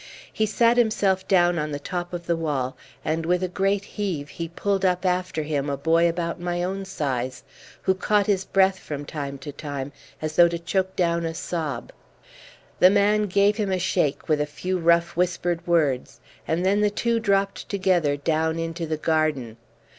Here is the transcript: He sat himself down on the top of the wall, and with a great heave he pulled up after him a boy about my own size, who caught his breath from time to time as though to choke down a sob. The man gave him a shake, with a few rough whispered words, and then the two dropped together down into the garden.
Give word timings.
He 0.33 0.47
sat 0.47 0.77
himself 0.77 1.27
down 1.27 1.59
on 1.59 1.71
the 1.71 1.77
top 1.77 2.11
of 2.11 2.25
the 2.25 2.35
wall, 2.35 2.75
and 3.05 3.23
with 3.23 3.43
a 3.43 3.47
great 3.47 3.85
heave 3.85 4.29
he 4.29 4.47
pulled 4.47 4.83
up 4.83 5.05
after 5.05 5.43
him 5.43 5.69
a 5.69 5.77
boy 5.77 6.09
about 6.09 6.39
my 6.41 6.63
own 6.63 6.85
size, 6.85 7.43
who 7.83 7.93
caught 7.93 8.25
his 8.25 8.43
breath 8.43 8.79
from 8.79 9.05
time 9.05 9.37
to 9.37 9.51
time 9.51 9.91
as 10.19 10.35
though 10.37 10.47
to 10.47 10.57
choke 10.57 10.95
down 10.95 11.23
a 11.23 11.35
sob. 11.35 11.91
The 12.79 12.89
man 12.89 13.27
gave 13.27 13.57
him 13.57 13.71
a 13.71 13.77
shake, 13.77 14.27
with 14.27 14.41
a 14.41 14.47
few 14.47 14.79
rough 14.79 15.15
whispered 15.15 15.67
words, 15.67 16.19
and 16.47 16.65
then 16.65 16.81
the 16.81 16.89
two 16.89 17.19
dropped 17.19 17.69
together 17.69 18.17
down 18.17 18.57
into 18.57 18.87
the 18.87 18.97
garden. 18.97 19.57